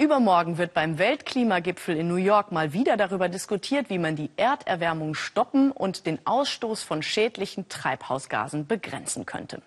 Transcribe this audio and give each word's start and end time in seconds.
Übermorgen 0.00 0.58
wird 0.58 0.74
beim 0.74 0.96
Weltklimagipfel 1.00 1.96
in 1.96 2.06
New 2.06 2.14
York 2.14 2.52
mal 2.52 2.72
wieder 2.72 2.96
darüber 2.96 3.28
diskutiert, 3.28 3.90
wie 3.90 3.98
man 3.98 4.14
die 4.14 4.30
Erderwärmung 4.36 5.14
stoppen 5.14 5.72
und 5.72 6.06
den 6.06 6.24
Ausstoß 6.24 6.84
von 6.84 7.02
schädlichen 7.02 7.68
Treibhausgasen 7.68 8.68
begrenzen 8.68 9.26
könnte. 9.26 9.60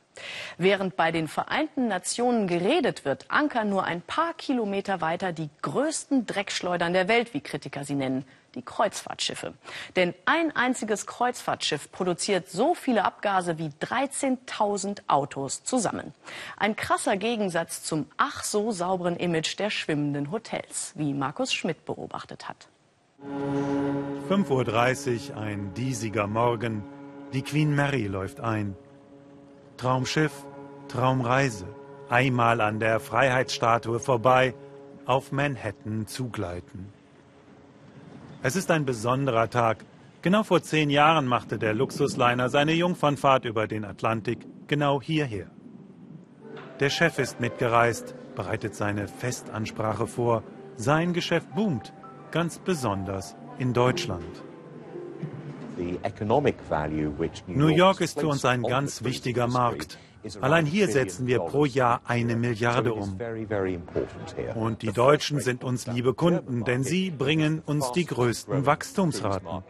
Während 0.58 0.96
bei 0.96 1.12
den 1.12 1.28
Vereinten 1.28 1.90
Nationen 1.90 2.48
geredet 2.48 3.04
wird, 3.04 3.26
ankern 3.28 3.70
nur 3.70 3.84
ein 3.84 4.02
paar 4.02 4.34
Kilometer 4.34 5.02
weiter 5.02 5.34
die 5.34 5.50
größten 5.64 6.26
Dreckschleudern 6.26 6.94
der 6.94 7.10
Welt, 7.10 7.34
wie 7.34 7.42
Kritiker 7.42 7.84
sie 7.84 7.96
nennen, 7.96 8.24
die 8.56 8.62
Kreuzfahrtschiffe. 8.62 9.54
Denn 9.96 10.14
ein 10.26 10.56
einziges 10.56 11.06
Kreuzfahrtschiff 11.08 11.92
produziert 11.92 12.50
so 12.50 12.76
viele 12.76 13.06
Abgase 13.06 13.58
wie 13.58 13.70
13.000 13.82 15.02
Autos 15.08 15.64
zusammen. 15.64 16.14
Ein 16.58 16.76
krasser 16.76 17.18
Gegensatz 17.18 17.84
zum 17.84 18.08
ach 18.18 18.44
so 18.44 18.72
sauberen 18.72 19.16
Image 19.16 19.58
der 19.58 19.70
schwimmenden 19.70 20.32
Hotels, 20.32 20.94
wie 20.96 21.14
Markus 21.14 21.54
Schmidt 21.54 21.86
beobachtet 21.86 22.50
hat. 22.50 22.68
5.30 24.30 25.32
Uhr, 25.32 25.38
ein 25.38 25.74
diesiger 25.74 26.28
Morgen. 26.28 26.84
Die 27.34 27.44
Queen 27.44 27.76
Mary 27.76 28.08
läuft 28.08 28.40
ein. 28.40 28.76
Traumschiff, 29.78 30.46
Traumreise. 30.88 31.68
Einmal 32.10 32.60
an 32.60 32.80
der 32.80 33.00
Freiheitsstatue 33.00 34.00
vorbei, 34.00 34.54
auf 35.06 35.32
Manhattan 35.32 36.08
zugleiten. 36.08 36.92
Es 38.44 38.56
ist 38.56 38.72
ein 38.72 38.86
besonderer 38.86 39.52
Tag. 39.52 39.86
Genau 40.24 40.42
vor 40.42 40.64
zehn 40.64 40.90
Jahren 40.90 41.28
machte 41.28 41.60
der 41.60 41.76
Luxusliner 41.76 42.50
seine 42.50 42.74
Jungfernfahrt 42.74 43.46
über 43.46 43.68
den 43.68 43.86
Atlantik 43.86 44.40
genau 44.68 45.00
hierher. 45.00 45.48
Der 46.80 46.90
Chef 46.90 47.20
ist 47.20 47.40
mitgereist, 47.40 48.16
bereitet 48.36 48.74
seine 48.74 49.08
Festansprache 49.08 50.08
vor. 50.08 50.42
Sein 50.76 51.14
Geschäft 51.14 51.54
boomt, 51.54 51.94
ganz 52.32 52.58
besonders 52.58 53.36
in 53.60 53.74
Deutschland. 53.74 54.44
New 57.48 57.68
York 57.68 58.02
ist 58.02 58.20
für 58.20 58.28
uns 58.28 58.44
ein 58.46 58.64
ganz 58.64 59.04
wichtiger 59.04 59.48
Markt. 59.48 60.00
Allein 60.42 60.66
hier 60.66 60.88
setzen 60.88 61.26
wir 61.28 61.40
pro 61.40 61.66
Jahr 61.66 62.02
eine 62.06 62.36
Milliarde 62.36 62.94
um. 62.94 63.18
Und 64.56 64.82
die 64.82 64.92
Deutschen 64.92 65.40
sind 65.40 65.64
uns 65.64 65.88
liebe 65.88 66.14
Kunden, 66.14 66.64
denn 66.64 66.84
sie 66.84 67.10
bringen 67.10 67.62
uns 67.66 67.92
die 67.92 68.06
größten 68.06 68.66
Wachstumsraten. 68.66 69.64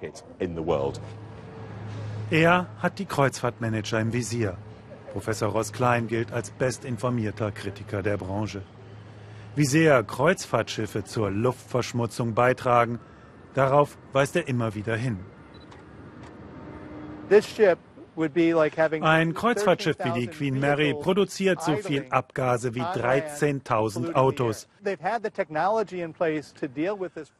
Er 2.30 2.68
hat 2.80 3.00
die 3.00 3.06
Kreuzfahrtmanager 3.06 4.00
im 4.00 4.14
Visier. 4.14 4.58
Professor 5.12 5.50
Ross 5.50 5.74
Klein 5.74 6.08
gilt 6.08 6.32
als 6.32 6.52
bestinformierter 6.52 7.52
Kritiker 7.52 8.02
der 8.02 8.18
Branche. 8.18 8.62
Wie 9.56 9.66
sehr 9.66 10.02
Kreuzfahrtschiffe 10.04 11.04
zur 11.04 11.30
Luftverschmutzung 11.30 12.34
beitragen, 12.34 13.00
darauf 13.54 13.98
weist 14.14 14.38
er 14.38 14.48
immer 14.48 14.76
wieder 14.76 14.96
hin. 14.96 15.20
This 17.28 17.46
ship 17.46 17.78
ein 19.02 19.34
Kreuzfahrtschiff 19.34 19.98
wie 20.04 20.20
die 20.20 20.28
Queen 20.28 20.60
Mary 20.60 20.94
produziert 20.94 21.62
so 21.62 21.76
viel 21.76 22.06
Abgase 22.10 22.76
wie 22.76 22.82
13.000 22.82 24.14
Autos. 24.14 24.68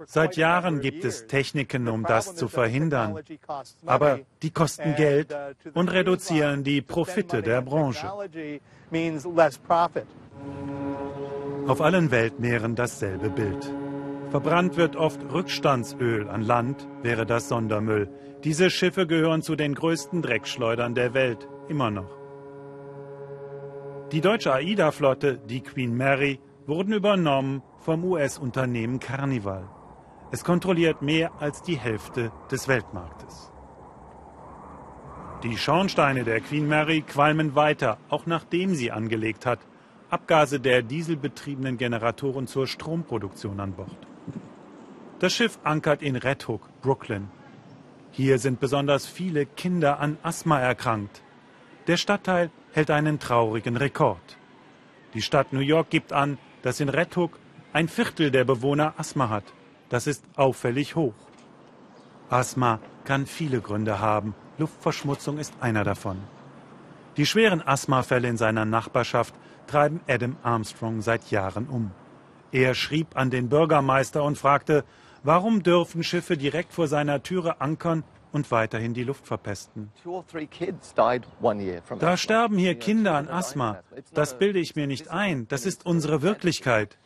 Seit 0.06 0.38
Jahren 0.38 0.82
gibt 0.82 1.06
es 1.06 1.28
Techniken, 1.28 1.88
um 1.88 2.04
das 2.04 2.36
zu 2.36 2.48
verhindern. 2.48 3.20
Aber 3.86 4.20
die 4.42 4.52
kosten 4.52 4.96
Geld 4.96 5.34
uh, 5.34 5.70
und 5.74 5.90
reduzieren 5.90 6.64
die 6.64 6.82
Profite 6.82 7.42
der 7.42 7.62
Branche. 7.62 8.12
Auf 11.68 11.82
allen 11.82 12.12
Weltmeeren 12.12 12.76
dasselbe 12.76 13.30
Bild. 13.30 13.72
Verbrannt 14.32 14.78
wird 14.78 14.96
oft 14.96 15.22
Rückstandsöl 15.34 16.30
an 16.30 16.42
Land, 16.42 16.88
wäre 17.02 17.26
das 17.26 17.50
Sondermüll. 17.50 18.10
Diese 18.46 18.70
Schiffe 18.70 19.06
gehören 19.06 19.42
zu 19.42 19.58
den 19.58 19.76
größten 19.76 20.22
Dreckschleudern 20.22 20.96
der 20.96 21.14
Welt, 21.14 21.50
immer 21.68 21.92
noch. 21.92 22.18
Die 24.14 24.22
deutsche 24.22 24.54
AIDA-Flotte, 24.54 25.38
die 25.38 25.60
Queen 25.60 25.98
Mary, 25.98 26.40
wurden 26.66 26.94
übernommen 26.94 27.62
vom 27.80 28.06
US-Unternehmen 28.06 29.00
Carnival. 29.02 29.68
Es 30.32 30.46
kontrolliert 30.46 31.02
mehr 31.02 31.34
als 31.42 31.62
die 31.62 31.78
Hälfte 31.78 32.32
des 32.50 32.70
Weltmarktes. 32.70 33.52
Die 35.44 35.58
Schornsteine 35.58 36.24
der 36.24 36.40
Queen 36.40 36.70
Mary 36.70 37.02
qualmen 37.02 37.54
weiter, 37.56 37.98
auch 38.08 38.26
nachdem 38.26 38.76
sie 38.76 38.94
angelegt 38.94 39.46
hat. 39.46 39.60
Abgase 40.10 40.62
der 40.62 40.84
dieselbetriebenen 40.84 41.78
Generatoren 41.78 42.48
zur 42.48 42.66
Stromproduktion 42.66 43.60
an 43.60 43.74
Bord. 43.74 44.11
Das 45.22 45.34
Schiff 45.34 45.60
ankert 45.64 46.02
in 46.02 46.16
Red 46.16 46.48
Hook, 46.48 46.68
Brooklyn. 46.82 47.30
Hier 48.10 48.40
sind 48.40 48.60
besonders 48.60 49.06
viele 49.06 49.46
Kinder 49.46 50.00
an 50.00 50.18
Asthma 50.24 50.60
erkrankt. 50.60 51.22
Der 51.86 51.98
Stadtteil 51.98 52.50
hält 52.72 52.90
einen 52.90 53.20
traurigen 53.20 53.78
Rekord. 53.78 54.40
Die 55.14 55.22
Stadt 55.22 55.54
New 55.54 55.60
York 55.60 55.92
gibt 55.92 56.12
an, 56.12 56.40
dass 56.64 56.80
in 56.80 56.90
Red 56.90 57.16
Hook 57.18 57.38
ein 57.72 57.88
Viertel 57.88 58.32
der 58.32 58.46
Bewohner 58.46 58.96
Asthma 58.98 59.30
hat. 59.30 59.44
Das 59.90 60.08
ist 60.08 60.26
auffällig 60.38 60.96
hoch. 60.96 61.14
Asthma 62.32 62.80
kann 63.04 63.28
viele 63.28 63.62
Gründe 63.62 64.00
haben. 64.00 64.34
Luftverschmutzung 64.58 65.38
ist 65.38 65.54
einer 65.60 65.84
davon. 65.84 66.18
Die 67.18 67.28
schweren 67.28 67.62
Asthmafälle 67.62 68.28
in 68.28 68.38
seiner 68.38 68.66
Nachbarschaft 68.66 69.36
treiben 69.68 70.02
Adam 70.08 70.36
Armstrong 70.42 71.04
seit 71.04 71.30
Jahren 71.30 71.68
um. 71.68 71.92
Er 72.52 72.74
schrieb 72.74 73.16
an 73.16 73.30
den 73.30 73.50
Bürgermeister 73.50 74.24
und 74.24 74.40
fragte, 74.40 74.84
Warum 75.24 75.62
dürfen 75.62 76.04
Schiffe 76.04 76.36
direkt 76.36 76.74
vor 76.74 76.88
seiner 76.88 77.22
Türe 77.22 77.62
ankern 77.62 78.04
und 78.32 78.50
weiterhin 78.50 78.96
die 78.96 79.04
Luft 79.04 79.28
verpesten? 79.28 79.92
Da 82.00 82.18
sterben 82.18 82.58
hier 82.58 82.76
Kinder 82.76 83.14
an 83.16 83.28
Asthma. 83.28 83.84
Das 84.14 84.40
bilde 84.40 84.60
ich 84.60 84.76
mir 84.76 84.88
nicht 84.88 85.12
ein. 85.12 85.48
Das 85.48 85.68
ist 85.68 85.86
unsere 85.86 86.24
Wirklichkeit. 86.24 86.98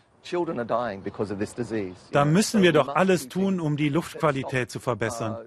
Da 2.11 2.25
müssen 2.25 2.61
wir 2.61 2.71
doch 2.71 2.87
alles 2.87 3.27
tun, 3.27 3.59
um 3.59 3.75
die 3.75 3.89
Luftqualität 3.89 4.71
zu 4.71 4.79
verbessern. 4.79 5.37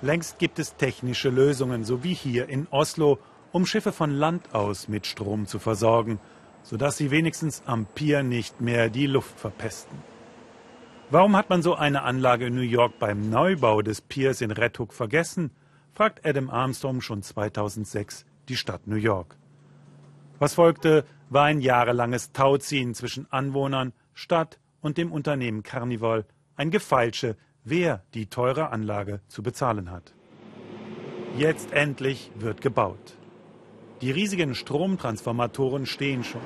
Längst 0.00 0.38
gibt 0.38 0.58
es 0.58 0.76
technische 0.76 1.28
Lösungen, 1.28 1.84
so 1.84 2.04
wie 2.04 2.14
hier 2.14 2.48
in 2.48 2.66
Oslo, 2.70 3.18
um 3.50 3.66
Schiffe 3.66 3.92
von 3.92 4.10
Land 4.10 4.54
aus 4.54 4.88
mit 4.88 5.06
Strom 5.06 5.46
zu 5.46 5.58
versorgen 5.58 6.18
sodass 6.62 6.96
sie 6.96 7.10
wenigstens 7.10 7.62
am 7.66 7.86
Pier 7.86 8.22
nicht 8.22 8.60
mehr 8.60 8.88
die 8.88 9.06
Luft 9.06 9.38
verpesten. 9.38 9.98
Warum 11.10 11.36
hat 11.36 11.50
man 11.50 11.62
so 11.62 11.74
eine 11.74 12.02
Anlage 12.02 12.46
in 12.46 12.54
New 12.54 12.62
York 12.62 12.98
beim 12.98 13.28
Neubau 13.28 13.82
des 13.82 14.00
Piers 14.00 14.40
in 14.40 14.50
Red 14.50 14.78
Hook 14.78 14.94
vergessen? 14.94 15.50
fragt 15.92 16.24
Adam 16.24 16.48
Armstrong 16.48 17.02
schon 17.02 17.22
2006 17.22 18.24
die 18.48 18.56
Stadt 18.56 18.86
New 18.86 18.96
York. 18.96 19.36
Was 20.38 20.54
folgte, 20.54 21.04
war 21.28 21.44
ein 21.44 21.60
jahrelanges 21.60 22.32
Tauziehen 22.32 22.94
zwischen 22.94 23.30
Anwohnern, 23.30 23.92
Stadt 24.14 24.58
und 24.80 24.98
dem 24.98 25.12
Unternehmen 25.12 25.62
Carnival, 25.62 26.24
ein 26.56 26.70
Gefeilsche, 26.70 27.36
wer 27.64 28.02
die 28.14 28.26
teure 28.26 28.70
Anlage 28.70 29.20
zu 29.28 29.42
bezahlen 29.42 29.90
hat. 29.90 30.14
Jetzt 31.36 31.72
endlich 31.72 32.30
wird 32.34 32.60
gebaut. 32.60 33.16
Die 34.02 34.10
riesigen 34.10 34.56
Stromtransformatoren 34.56 35.86
stehen 35.86 36.24
schon. 36.24 36.42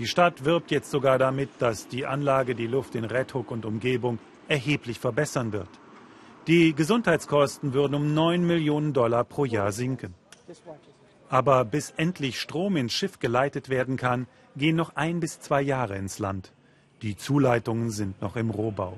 Die 0.00 0.08
Stadt 0.08 0.44
wirbt 0.44 0.72
jetzt 0.72 0.90
sogar 0.90 1.16
damit, 1.16 1.48
dass 1.60 1.86
die 1.86 2.06
Anlage 2.06 2.56
die 2.56 2.66
Luft 2.66 2.96
in 2.96 3.04
Red 3.04 3.34
Hook 3.34 3.52
und 3.52 3.64
Umgebung 3.64 4.18
erheblich 4.48 4.98
verbessern 4.98 5.52
wird. 5.52 5.68
Die 6.48 6.74
Gesundheitskosten 6.74 7.72
würden 7.72 7.94
um 7.94 8.14
9 8.14 8.44
Millionen 8.44 8.92
Dollar 8.92 9.22
pro 9.22 9.44
Jahr 9.44 9.70
sinken. 9.70 10.14
Aber 11.28 11.64
bis 11.64 11.92
endlich 11.96 12.40
Strom 12.40 12.76
ins 12.76 12.94
Schiff 12.94 13.20
geleitet 13.20 13.68
werden 13.68 13.96
kann, 13.96 14.26
gehen 14.56 14.74
noch 14.74 14.96
ein 14.96 15.20
bis 15.20 15.38
zwei 15.38 15.62
Jahre 15.62 15.96
ins 15.96 16.18
Land. 16.18 16.52
Die 17.02 17.16
Zuleitungen 17.16 17.90
sind 17.90 18.20
noch 18.20 18.34
im 18.34 18.50
Rohbau. 18.50 18.96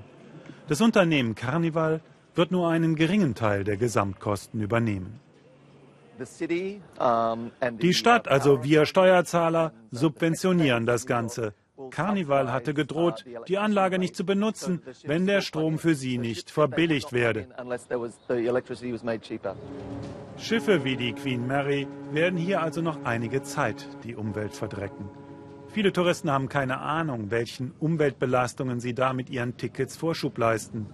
Das 0.68 0.80
Unternehmen 0.80 1.34
Carnival 1.34 2.00
wird 2.34 2.50
nur 2.50 2.70
einen 2.70 2.94
geringen 2.94 3.34
Teil 3.34 3.64
der 3.64 3.76
Gesamtkosten 3.76 4.62
übernehmen. 4.62 5.20
Die 7.80 7.94
Stadt, 7.94 8.28
also 8.28 8.62
wir 8.62 8.86
Steuerzahler, 8.86 9.72
subventionieren 9.90 10.86
das 10.86 11.06
Ganze. 11.06 11.54
Carnival 11.90 12.52
hatte 12.52 12.74
gedroht, 12.74 13.24
die 13.48 13.58
Anlage 13.58 13.98
nicht 13.98 14.16
zu 14.16 14.24
benutzen, 14.24 14.82
wenn 15.04 15.26
der 15.26 15.40
Strom 15.40 15.78
für 15.78 15.94
sie 15.94 16.18
nicht 16.18 16.50
verbilligt 16.50 17.12
werde. 17.12 17.48
Schiffe 20.38 20.84
wie 20.84 20.96
die 20.96 21.12
Queen 21.12 21.46
Mary 21.46 21.86
werden 22.10 22.38
hier 22.38 22.62
also 22.62 22.82
noch 22.82 23.04
einige 23.04 23.42
Zeit 23.42 23.86
die 24.04 24.14
Umwelt 24.14 24.54
verdrecken. 24.54 25.08
Viele 25.68 25.92
Touristen 25.92 26.30
haben 26.30 26.48
keine 26.48 26.80
Ahnung, 26.80 27.30
welchen 27.30 27.72
Umweltbelastungen 27.80 28.78
sie 28.80 28.94
da 28.94 29.12
mit 29.12 29.30
ihren 29.30 29.56
Tickets 29.56 29.96
Vorschub 29.96 30.36
leisten. 30.36 30.86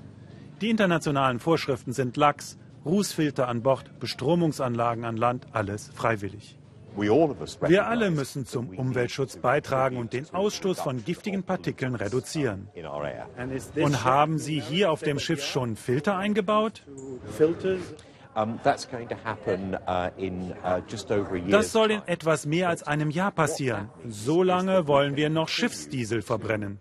Die 0.60 0.70
internationalen 0.70 1.40
Vorschriften 1.40 1.92
sind 1.92 2.16
lax 2.16 2.58
Rußfilter 2.88 3.46
an 3.46 3.62
Bord, 3.62 4.00
Bestromungsanlagen 4.00 5.04
an 5.04 5.16
Land, 5.16 5.46
alles 5.52 5.90
freiwillig. 5.94 6.58
Wir 6.96 7.86
alle 7.86 8.10
müssen 8.10 8.44
zum 8.44 8.70
Umweltschutz 8.70 9.36
beitragen 9.36 9.98
und 9.98 10.12
den 10.12 10.26
Ausstoß 10.32 10.80
von 10.80 11.04
giftigen 11.04 11.44
Partikeln 11.44 11.94
reduzieren. 11.94 12.68
Und 13.76 14.04
haben 14.04 14.38
Sie 14.38 14.60
hier 14.60 14.90
auf 14.90 15.02
dem 15.02 15.20
Schiff 15.20 15.44
schon 15.44 15.76
Filter 15.76 16.16
eingebaut? 16.16 16.82
Das 21.50 21.72
soll 21.72 21.90
in 21.90 22.02
etwas 22.06 22.46
mehr 22.46 22.68
als 22.68 22.82
einem 22.82 23.10
Jahr 23.10 23.30
passieren. 23.30 23.90
So 24.08 24.42
lange 24.42 24.86
wollen 24.86 25.16
wir 25.16 25.30
noch 25.30 25.48
Schiffsdiesel 25.48 26.22
verbrennen. 26.22 26.80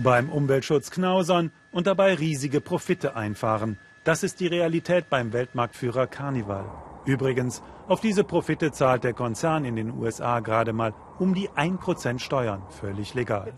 Beim 0.00 0.28
Umweltschutz 0.28 0.92
knausern 0.92 1.50
und 1.72 1.88
dabei 1.88 2.14
riesige 2.14 2.60
Profite 2.60 3.16
einfahren. 3.16 3.78
Das 4.04 4.22
ist 4.22 4.38
die 4.38 4.46
Realität 4.46 5.10
beim 5.10 5.32
Weltmarktführer 5.32 6.06
Carnival. 6.06 6.64
Übrigens, 7.08 7.62
auf 7.86 8.02
diese 8.02 8.22
Profite 8.22 8.70
zahlt 8.70 9.02
der 9.02 9.14
Konzern 9.14 9.64
in 9.64 9.76
den 9.76 9.98
USA 9.98 10.40
gerade 10.40 10.74
mal 10.74 10.92
um 11.18 11.32
die 11.32 11.48
1% 11.48 12.18
Steuern, 12.18 12.62
völlig 12.68 13.14
legal. 13.14 13.50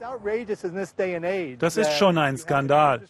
Das 1.59 1.77
ist 1.77 1.93
schon 1.95 2.17
ein 2.17 2.37
Skandal. 2.37 3.03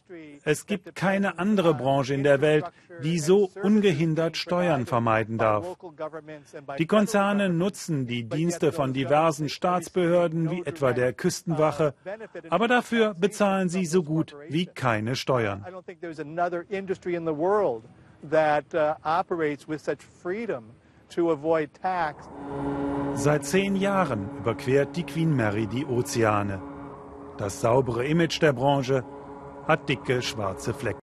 Es 0.42 0.64
gibt 0.64 0.94
keine 0.94 1.38
andere 1.38 1.74
Branche 1.74 2.14
in 2.14 2.22
der 2.22 2.40
Welt, 2.40 2.64
die 3.02 3.18
so 3.18 3.50
ungehindert 3.62 4.38
Steuern 4.38 4.86
vermeiden 4.86 5.36
darf. 5.36 5.76
Die 6.78 6.86
Konzerne 6.86 7.50
nutzen 7.50 8.06
die 8.06 8.24
Dienste 8.24 8.72
von 8.72 8.94
diversen 8.94 9.50
Staatsbehörden 9.50 10.50
wie 10.50 10.62
etwa 10.62 10.94
der 10.94 11.12
Küstenwache, 11.12 11.92
aber 12.48 12.66
dafür 12.66 13.12
bezahlen 13.12 13.68
sie 13.68 13.84
so 13.84 14.02
gut 14.02 14.34
wie 14.48 14.64
keine 14.64 15.16
Steuern. 15.16 15.66
That 18.22 18.74
uh, 18.74 18.94
operates 19.04 19.66
with 19.66 19.80
such 19.80 20.02
freedom 20.22 20.72
to 21.10 21.30
avoid 21.30 21.70
tax. 21.82 22.28
Seit 23.14 23.44
zehn 23.44 23.76
Jahren 23.76 24.28
überquert 24.38 24.96
die 24.96 25.04
Queen 25.04 25.34
Mary 25.34 25.66
die 25.66 25.84
Ozeane. 25.84 26.60
Das 27.36 27.60
saubere 27.60 28.04
Image 28.04 28.40
der 28.40 28.52
Branche 28.52 29.04
hat 29.66 29.88
dicke 29.88 30.22
schwarze 30.22 30.72
Flecken. 30.72 31.00